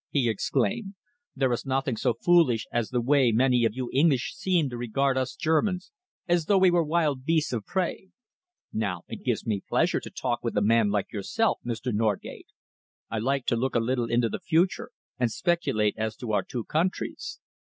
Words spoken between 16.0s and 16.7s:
to our two